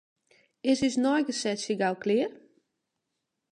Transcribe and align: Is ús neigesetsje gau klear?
Is 0.71 0.79
ús 0.87 0.95
neigesetsje 1.03 1.75
gau 1.81 1.93
klear? 2.03 2.31